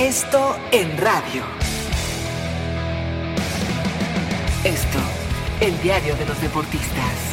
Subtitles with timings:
[0.00, 1.42] Esto en radio.
[4.62, 4.98] Esto,
[5.60, 7.28] el diario de los deportistas.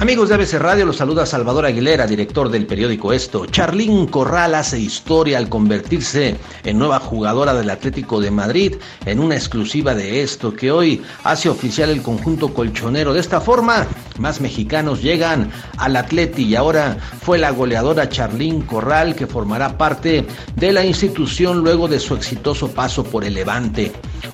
[0.00, 3.46] Amigos de ABC Radio, los saluda Salvador Aguilera, director del periódico Esto.
[3.46, 8.74] Charlín Corral hace historia al convertirse en nueva jugadora del Atlético de Madrid
[9.06, 13.12] en una exclusiva de Esto que hoy hace oficial el conjunto colchonero.
[13.12, 13.86] De esta forma,
[14.20, 20.26] más mexicanos llegan al Atleti y ahora fue la goleadora Charlín Corral que formará parte
[20.54, 23.92] de la institución luego de su exitoso paso por el Levante.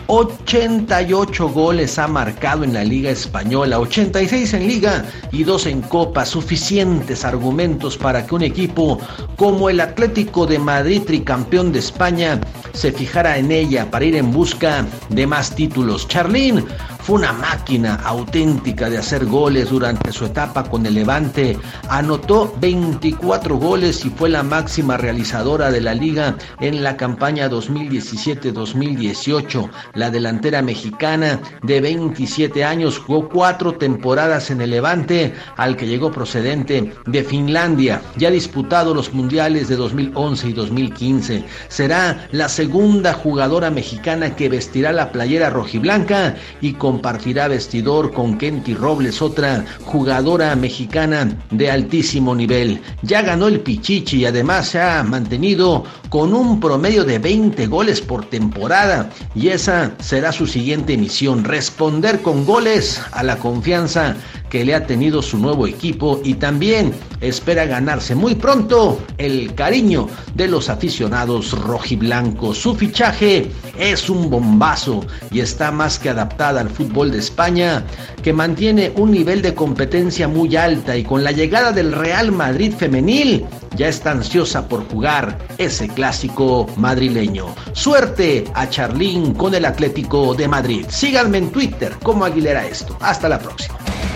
[0.09, 6.25] 88 goles ha marcado en la Liga Española, 86 en Liga y 2 en Copa.
[6.25, 9.01] Suficientes argumentos para que un equipo
[9.37, 12.41] como el Atlético de Madrid, tricampeón de España,
[12.73, 16.07] se fijara en ella para ir en busca de más títulos.
[16.09, 16.65] Charlín
[17.07, 21.57] fue una máquina auténtica de hacer goles durante su etapa con el Levante.
[21.89, 29.71] Anotó 24 goles y fue la máxima realizadora de la liga en la campaña 2017-2018.
[29.95, 36.11] La delantera mexicana de 27 años jugó cuatro temporadas en el Levante, al que llegó
[36.11, 38.03] procedente de Finlandia.
[38.17, 41.45] Ya ha disputado los mundiales de 2011 y 2015.
[41.69, 48.39] Será la segunda jugadora mexicana que vestirá la playera rojiblanca y con compartirá vestidor con
[48.39, 52.81] Kenty Robles, otra jugadora mexicana de altísimo nivel.
[53.03, 58.01] Ya ganó el Pichichi y además se ha mantenido con un promedio de 20 goles
[58.01, 59.11] por temporada.
[59.35, 64.17] Y esa será su siguiente misión, responder con goles a la confianza
[64.51, 70.09] que le ha tenido su nuevo equipo y también espera ganarse muy pronto el cariño
[70.35, 72.59] de los aficionados rojiblancos.
[72.59, 77.85] Su fichaje es un bombazo y está más que adaptada al fútbol de España,
[78.23, 82.73] que mantiene un nivel de competencia muy alta y con la llegada del Real Madrid
[82.77, 83.45] femenil
[83.77, 87.55] ya está ansiosa por jugar ese clásico madrileño.
[87.73, 90.87] Suerte a Charlín con el Atlético de Madrid.
[90.89, 92.97] Síganme en Twitter como Aguilera Esto.
[93.01, 93.86] Hasta la próxima.